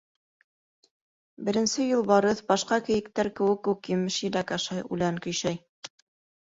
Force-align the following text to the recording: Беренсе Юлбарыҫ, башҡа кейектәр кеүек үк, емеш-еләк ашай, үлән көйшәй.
Беренсе 1.49 1.85
Юлбарыҫ, 1.89 2.41
башҡа 2.53 2.81
кейектәр 2.89 3.33
кеүек 3.41 3.73
үк, 3.75 3.93
емеш-еләк 3.97 4.57
ашай, 4.59 4.87
үлән 4.97 5.23
көйшәй. 5.29 5.63